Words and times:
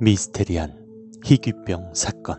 미스테리한 0.00 0.78
희귀병 1.24 1.90
사건. 1.92 2.36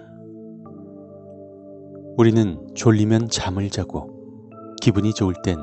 우리는 2.16 2.66
졸리면 2.74 3.28
잠을 3.28 3.70
자고 3.70 4.18
기분이 4.82 5.14
좋을 5.14 5.34
땐 5.44 5.58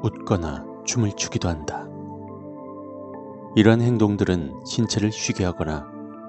웃거나 0.00 0.64
춤을 0.84 1.10
추기도 1.16 1.48
한다. 1.48 1.88
이러한 3.56 3.80
행동들은 3.80 4.60
신체를 4.64 5.10
쉬게 5.10 5.44
하거나 5.44 5.88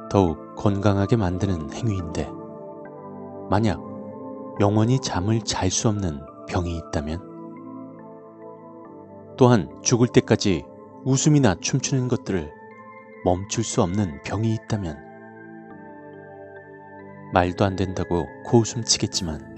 더욱 0.10 0.56
건강하게 0.56 1.18
만드는 1.18 1.72
행위인데, 1.72 2.28
만약 3.52 3.80
영원히 4.60 5.00
잠을 5.00 5.40
잘 5.42 5.70
수 5.70 5.88
없는 5.88 6.20
병이 6.48 6.76
있다면, 6.78 7.22
또한 9.38 9.70
죽을 9.84 10.08
때까지 10.08 10.66
웃음이나 11.06 11.56
춤추는 11.62 12.08
것들을 12.08 12.52
멈출 13.24 13.64
수 13.64 13.84
없는 13.84 14.24
병이 14.24 14.52
있다면, 14.56 15.11
말도 17.34 17.66
안 17.66 17.76
된다고 17.76 18.28
고웃음 18.46 18.84
치겠지만, 18.84 19.52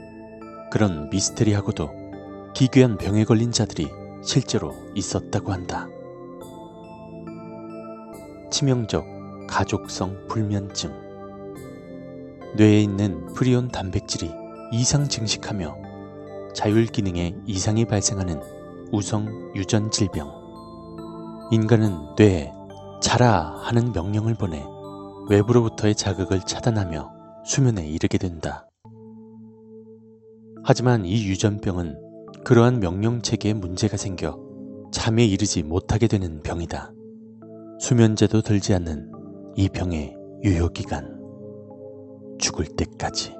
그런 0.72 1.09
미스테리하고도 1.09 1.90
기괴한 2.54 2.98
병에 2.98 3.23
걸린 3.23 3.52
자들이 3.52 3.90
실제로 4.23 4.73
있었다고 4.95 5.52
한다. 5.52 5.88
치명적 8.52 9.05
가족성 9.48 10.28
불면증. 10.28 10.91
뇌에 12.55 12.81
있는 12.81 13.34
프리온 13.34 13.70
단백질이 13.70 14.31
이상 14.72 15.08
증식하며 15.08 15.76
자율 16.53 16.86
기능에 16.86 17.36
이상이 17.45 17.86
발생하는 17.86 18.42
우성 18.92 19.52
유전 19.55 19.90
질병. 19.90 20.31
인간은 21.52 22.16
뇌에 22.16 22.52
자라 23.02 23.55
하는 23.61 23.92
명령을 23.92 24.36
보내 24.36 24.64
외부로부터의 25.30 25.95
자극을 25.95 26.42
차단하며 26.42 27.23
수면에 27.45 27.86
이르게 27.86 28.17
된다. 28.17 28.69
하지만 30.63 31.05
이 31.05 31.25
유전병은 31.27 31.97
그러한 32.45 32.80
명령 32.80 33.22
체계에 33.22 33.53
문제가 33.53 33.97
생겨 33.97 34.39
잠에 34.91 35.25
이르지 35.25 35.64
못하게 35.64 36.08
되는 36.08 36.41
병이다. 36.41 36.94
수면제도 37.80 38.41
들지 38.41 38.73
않는 38.75 39.11
이 39.55 39.67
병의 39.67 40.16
유효기간. 40.44 41.19
죽을 42.39 42.66
때까지. 42.66 43.36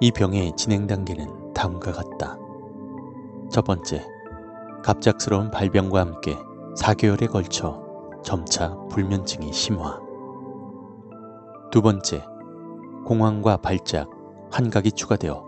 이 0.00 0.10
병의 0.10 0.52
진행 0.56 0.86
단계는 0.86 1.52
다음과 1.52 1.92
같다. 1.92 2.38
첫 3.50 3.62
번째, 3.64 4.04
갑작스러운 4.82 5.50
발병과 5.50 6.00
함께 6.00 6.34
4개월에 6.78 7.30
걸쳐 7.30 7.82
점차 8.22 8.74
불면증이 8.90 9.52
심화. 9.52 10.03
두 11.74 11.82
번째, 11.82 12.24
공황과 13.04 13.56
발작, 13.56 14.08
환각이 14.52 14.92
추가되어 14.92 15.44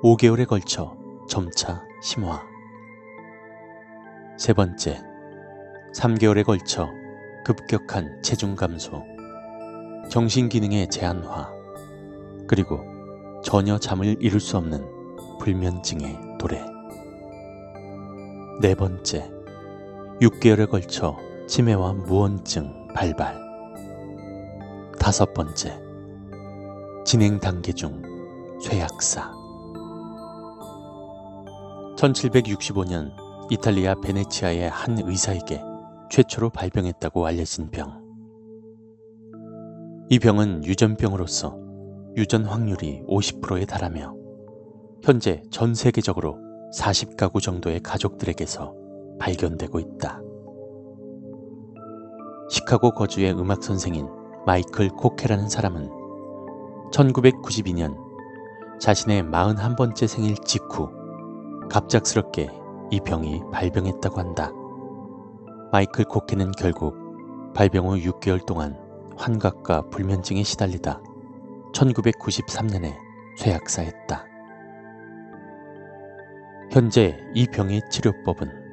5개월에 0.00 0.46
걸쳐 0.46 0.96
점차 1.28 1.82
심화. 2.00 2.40
세 4.38 4.52
번째, 4.52 5.02
3개월에 5.92 6.44
걸쳐 6.44 6.88
급격한 7.44 8.22
체중 8.22 8.54
감소, 8.54 9.02
정신기능의 10.08 10.88
제한화, 10.88 11.50
그리고 12.46 12.78
전혀 13.42 13.76
잠을 13.76 14.14
이룰 14.20 14.38
수 14.38 14.58
없는 14.58 14.86
불면증의 15.40 16.38
도래. 16.38 16.64
네 18.62 18.76
번째, 18.76 19.28
6개월에 20.20 20.70
걸쳐 20.70 21.16
치매와 21.48 21.94
무언증 21.94 22.86
발발. 22.94 23.45
다섯 25.06 25.32
번째, 25.34 25.80
진행 27.04 27.38
단계 27.38 27.72
중 27.72 28.02
쇠약사. 28.60 29.32
1765년 31.96 33.12
이탈리아 33.48 33.94
베네치아의 33.94 34.68
한 34.68 34.98
의사에게 34.98 35.62
최초로 36.10 36.50
발병했다고 36.50 37.24
알려진 37.24 37.70
병. 37.70 38.02
이 40.10 40.18
병은 40.18 40.64
유전병으로서 40.64 41.56
유전 42.16 42.44
확률이 42.44 43.04
50%에 43.06 43.64
달하며 43.64 44.12
현재 45.04 45.40
전 45.52 45.76
세계적으로 45.76 46.36
40가구 46.76 47.40
정도의 47.40 47.78
가족들에게서 47.78 48.74
발견되고 49.20 49.78
있다. 49.78 50.20
시카고 52.50 52.90
거주의 52.90 53.30
음악 53.30 53.62
선생인 53.62 54.15
마이클 54.46 54.90
코케라는 54.90 55.48
사람은 55.48 55.90
1992년 56.92 57.98
자신의 58.78 59.24
41번째 59.24 60.06
생일 60.06 60.36
직후 60.36 60.88
갑작스럽게 61.68 62.48
이 62.92 63.00
병이 63.00 63.42
발병했다고 63.50 64.20
한다. 64.20 64.52
마이클 65.72 66.04
코케는 66.04 66.52
결국 66.52 66.94
발병 67.54 67.88
후 67.88 67.96
6개월 67.96 68.46
동안 68.46 68.78
환각과 69.16 69.88
불면증에 69.90 70.44
시달리다 70.44 71.02
1993년에 71.74 72.94
쇠약사했다. 73.38 74.26
현재 76.70 77.18
이 77.34 77.48
병의 77.48 77.80
치료법은 77.90 78.65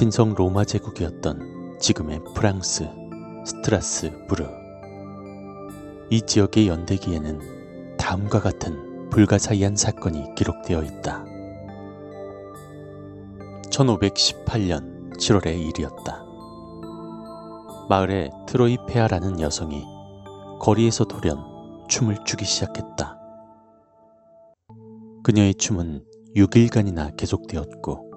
신성 0.00 0.32
로마 0.32 0.64
제국이었던 0.64 1.76
지금의 1.78 2.22
프랑스 2.34 2.88
스트라스부르. 3.44 4.46
이 6.08 6.22
지역의 6.22 6.68
연대기에는 6.68 7.96
다음과 7.98 8.40
같은 8.40 9.10
불가사의한 9.10 9.76
사건이 9.76 10.34
기록되어 10.36 10.84
있다. 10.84 11.22
1518년 13.68 15.12
7월의 15.18 15.68
일이었다. 15.68 16.24
마을에 17.90 18.30
트로페아라는 18.46 19.38
여성이 19.42 19.84
거리에서 20.60 21.04
돌연 21.04 21.36
춤을 21.90 22.24
추기 22.24 22.46
시작했다. 22.46 23.18
그녀의 25.24 25.56
춤은 25.56 26.06
6일간이나 26.36 27.14
계속되었고, 27.18 28.09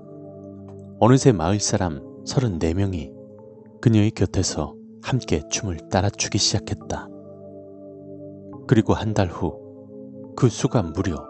어느새 1.00 1.32
마을 1.32 1.60
사람 1.60 2.02
34명이 2.26 3.12
그녀의 3.82 4.12
곁에서 4.12 4.76
함께 5.04 5.42
춤을 5.50 5.90
따라 5.90 6.10
추기 6.10 6.38
시작했다. 6.38 7.08
그리고 8.68 8.94
한 8.94 9.14
달 9.14 9.30
후 9.30 9.64
그 10.36 10.50
수가 10.50 10.82
무려 10.82 11.24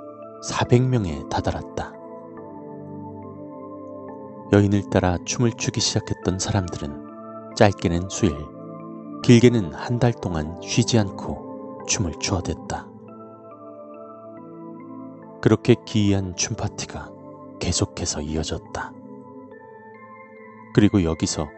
400명에 0.50 1.28
다다랐다. 1.30 1.94
여인을 4.54 4.84
따라 4.92 5.18
춤을 5.26 5.52
추기 5.58 5.82
시작했던 5.82 6.40
사람들은 6.40 7.56
짧게는 7.58 8.08
수일, 8.10 8.34
길게는 9.24 9.74
한 9.74 10.00
달 10.00 10.14
동안 10.14 10.58
쉬지 10.62 10.98
않고 11.00 11.84
춤을 11.88 12.14
추어댔다. 12.20 12.88
그렇게 15.42 15.76
기이한 15.86 16.34
춤 16.38 16.56
파티가 16.56 17.12
계속해서 17.60 18.22
이어졌다. 18.22 18.94
그리고 20.74 21.04
여기서 21.04 21.50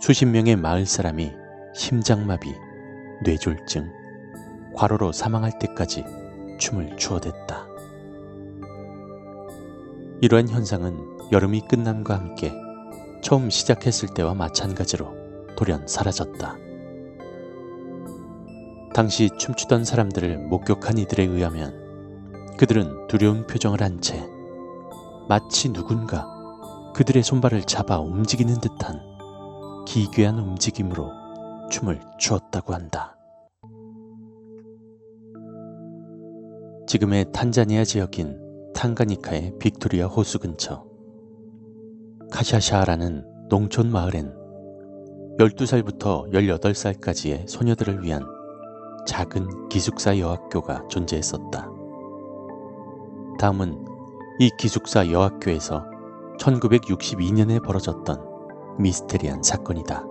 수십 0.00 0.26
명의 0.26 0.56
마을 0.56 0.86
사람이 0.86 1.32
심장마비, 1.74 2.54
뇌졸증, 3.24 3.90
과로로 4.74 5.12
사망할 5.12 5.58
때까지 5.58 6.04
춤을 6.58 6.96
추어댔다. 6.96 7.66
이러한 10.22 10.48
현상은 10.48 10.98
여름이 11.32 11.62
끝남과 11.68 12.14
함께 12.14 12.52
처음 13.22 13.50
시작했을 13.50 14.10
때와 14.14 14.34
마찬가지로 14.34 15.54
돌연 15.56 15.86
사라졌다. 15.86 16.56
당시 18.94 19.30
춤추던 19.38 19.84
사람들을 19.84 20.38
목격한 20.48 20.98
이들에 20.98 21.24
의하면 21.24 22.54
그들은 22.58 23.06
두려운 23.08 23.46
표정을 23.46 23.82
한 23.82 24.00
채 24.00 24.28
마치 25.28 25.72
누군가 25.72 26.39
그들의 26.94 27.22
손발을 27.22 27.62
잡아 27.62 28.00
움직이는 28.00 28.60
듯한 28.60 29.00
기괴한 29.86 30.38
움직임으로 30.38 31.10
춤을 31.70 32.00
추었다고 32.18 32.74
한다. 32.74 33.16
지금의 36.86 37.26
탄자니아 37.32 37.84
지역인 37.84 38.72
탕가니카의 38.74 39.58
빅토리아 39.58 40.06
호수 40.06 40.38
근처 40.38 40.84
카샤샤라는 42.32 43.48
농촌 43.48 43.90
마을엔 43.90 44.34
12살부터 45.38 46.32
18살까지의 46.32 47.48
소녀들을 47.48 48.02
위한 48.02 48.22
작은 49.06 49.68
기숙사 49.68 50.18
여학교가 50.18 50.86
존재했었다. 50.88 51.68
다음은 53.38 53.84
이 54.38 54.50
기숙사 54.58 55.10
여학교에서 55.10 55.89
1962년에 56.40 57.62
벌어졌던 57.62 58.78
미스테리한 58.78 59.42
사건이다. 59.42 60.04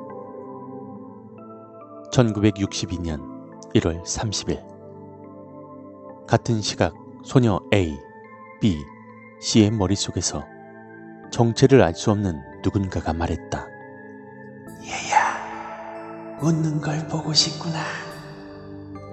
1962년 2.11 3.19
1월 3.75 4.03
30일 4.03 4.63
같은 6.27 6.61
시각 6.61 6.93
소녀 7.23 7.59
A, 7.73 7.97
B, 8.61 8.77
C의 9.41 9.71
머릿속에서 9.71 10.45
정체를 11.31 11.81
알 11.81 11.93
수 11.95 12.11
없는 12.11 12.39
누군가가 12.63 13.13
말했다. 13.13 13.67
얘야, 14.83 16.37
웃는 16.41 16.81
걸 16.81 17.07
보고 17.07 17.33
싶구나. 17.33 17.79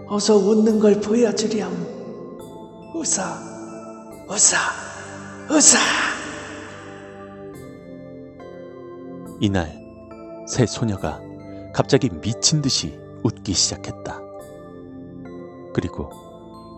어서 0.08 0.36
웃는 0.36 0.78
걸 0.78 1.00
보여주렴. 1.00 1.72
웃어, 2.94 3.22
웃어, 4.28 4.56
웃어. 5.50 6.15
이날 9.40 9.70
새 10.46 10.64
소녀가 10.64 11.20
갑자기 11.74 12.08
미친 12.08 12.62
듯이 12.62 12.98
웃기 13.22 13.52
시작했다. 13.52 14.20
그리고 15.74 16.10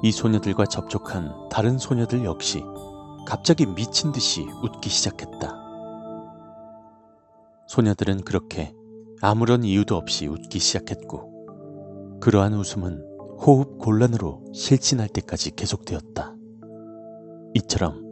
이 0.03 0.11
소녀들과 0.11 0.67
접촉한 0.67 1.49
다른 1.51 1.79
소녀들 1.79 2.25
역시 2.25 2.65
갑자기 3.27 3.67
미친 3.67 4.11
듯이 4.11 4.47
웃기 4.63 4.89
시작했다. 4.89 5.55
소녀들은 7.67 8.23
그렇게 8.23 8.75
아무런 9.21 9.63
이유도 9.63 9.97
없이 9.97 10.27
웃기 10.27 10.59
시작했고, 10.59 12.19
그러한 12.21 12.55
웃음은 12.55 13.05
호흡 13.41 13.79
곤란으로 13.79 14.45
실신할 14.55 15.09
때까지 15.09 15.55
계속되었다. 15.55 16.35
이처럼 17.55 18.03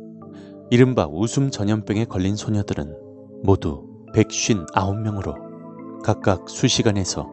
이른바 0.70 1.06
웃음 1.06 1.50
전염병에 1.50 2.04
걸린 2.04 2.36
소녀들은 2.36 2.96
모두 3.42 3.85
159명으로 4.16 6.02
각각 6.02 6.48
수시간에서 6.48 7.28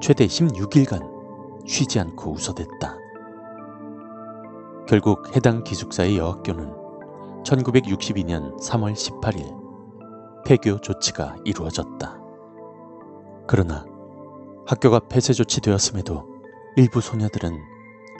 최대 0.00 0.26
16일간 0.26 1.66
쉬지 1.66 1.98
않고 1.98 2.32
웃어댔다. 2.32 2.96
결국 4.86 5.34
해당 5.34 5.64
기숙사의 5.64 6.16
여학교는 6.16 6.72
1962년 7.44 8.56
3월 8.60 8.94
18일 8.94 10.44
폐교 10.46 10.80
조치가 10.80 11.36
이루어졌다. 11.44 12.18
그러나 13.46 13.84
학교가 14.66 15.00
폐쇄 15.08 15.32
조치되었음에도 15.32 16.24
일부 16.76 17.00
소녀들은 17.00 17.58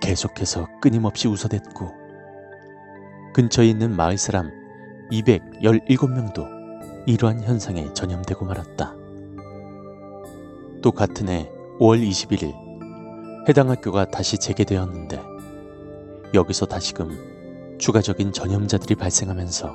계속해서 0.00 0.66
끊임없이 0.80 1.28
웃어댔고 1.28 1.92
근처에 3.34 3.66
있는 3.66 3.94
마을 3.94 4.18
사람 4.18 4.50
217명도 5.12 6.57
이러한 7.08 7.42
현상에 7.42 7.90
전염되고 7.94 8.44
말았다. 8.44 8.94
또 10.82 10.92
같은 10.92 11.30
해 11.30 11.50
5월 11.80 12.06
21일 12.06 13.48
해당 13.48 13.70
학교가 13.70 14.10
다시 14.10 14.36
재개되었는데 14.36 15.18
여기서 16.34 16.66
다시금 16.66 17.78
추가적인 17.78 18.32
전염자들이 18.32 18.96
발생하면서 18.96 19.72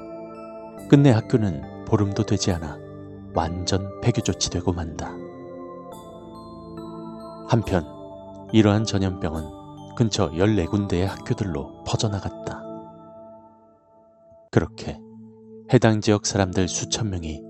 끝내 0.92 1.10
학교는 1.10 1.86
보름도 1.86 2.24
되지 2.24 2.52
않아 2.52 2.78
완전 3.34 4.00
폐교 4.02 4.22
조치되고 4.22 4.72
만다. 4.72 5.10
한편 7.48 7.84
이러한 8.52 8.86
전염병은 8.86 9.96
근처 9.96 10.30
14군데의 10.30 11.08
학교들로 11.08 11.84
퍼져나갔다. 11.84 12.62
그렇게 14.52 15.00
해당 15.74 16.02
지역 16.02 16.28
사람들 16.28 16.68
수천 16.68 17.10
명이 17.10 17.42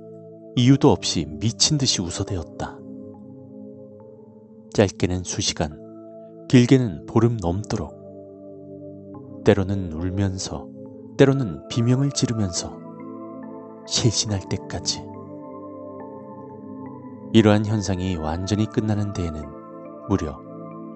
이유도 0.55 0.91
없이 0.91 1.25
미친 1.27 1.77
듯이 1.77 2.01
웃어대었다. 2.01 2.79
짧게는 4.73 5.25
수시간, 5.25 5.77
길게는 6.47 7.05
보름 7.05 7.35
넘도록 7.35 9.43
때로는 9.43 9.91
울면서, 9.91 10.69
때로는 11.17 11.67
비명을 11.67 12.11
지르면서 12.11 12.79
실신할 13.85 14.47
때까지. 14.47 15.03
이러한 17.33 17.65
현상이 17.65 18.15
완전히 18.15 18.67
끝나는 18.67 19.11
데에는 19.11 19.43
무려 20.07 20.39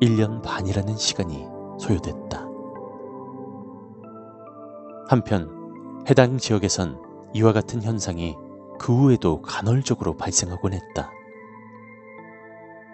1년 0.01 0.41
반이라는 0.41 0.95
시간이 0.95 1.45
소요됐다. 1.77 2.47
한편 5.09 5.49
해당 6.09 6.37
지역에선 6.37 7.06
이와 7.37 7.53
같은 7.53 7.83
현상이 7.83 8.35
그 8.79 8.95
후에도 8.95 9.43
간헐적으로 9.43 10.17
발생하곤 10.17 10.73
했다. 10.73 11.11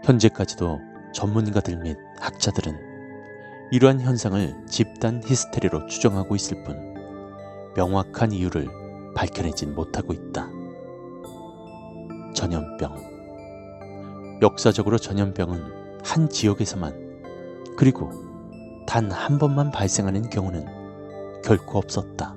현재까지도 0.03 0.81
전문가들 1.13 1.77
및 1.77 1.95
학자들은 2.19 2.77
이러한 3.71 4.01
현상을 4.01 4.65
집단 4.67 5.21
히스테리로 5.23 5.87
추정하고 5.87 6.35
있을 6.35 6.61
뿐 6.65 6.93
명확한 7.77 8.33
이유를 8.33 8.67
밝혀내진 9.15 9.75
못하고 9.75 10.11
있다. 10.11 10.49
전염병. 12.35 14.41
역사적으로 14.41 14.97
전염병은 14.97 16.01
한 16.03 16.27
지역에서만 16.27 17.21
그리고 17.77 18.11
단 18.85 19.09
한 19.09 19.37
번만 19.37 19.71
발생하는 19.71 20.29
경우는 20.29 20.65
결코 21.45 21.77
없었다. 21.77 22.35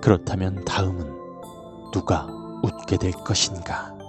그렇다면 0.00 0.64
다음은 0.64 1.90
누가 1.92 2.26
웃게 2.62 2.96
될 2.96 3.12
것인가? 3.12 3.99